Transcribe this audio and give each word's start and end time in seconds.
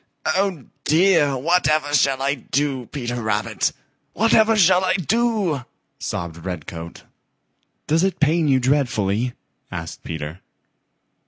"Oh, 0.25 0.63
dear, 0.83 1.37
whatever 1.37 1.93
shall 1.93 2.23
I 2.23 2.33
do, 2.33 2.87
Peter 2.87 3.21
Rabbit? 3.21 3.71
Whatever 4.13 4.55
shall 4.55 4.83
I 4.83 4.95
do?" 4.95 5.63
sobbed 5.99 6.37
Redcoat. 6.43 7.03
"Does 7.85 8.03
it 8.03 8.19
pain 8.19 8.47
you 8.47 8.59
dreadfully?" 8.59 9.33
asked 9.71 10.03
Peter. 10.03 10.39